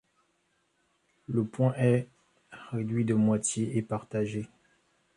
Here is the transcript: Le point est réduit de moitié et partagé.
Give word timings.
Le 1.27 1.45
point 1.45 1.75
est 1.77 2.09
réduit 2.71 3.05
de 3.05 3.13
moitié 3.13 3.77
et 3.77 3.83
partagé. 3.83 4.49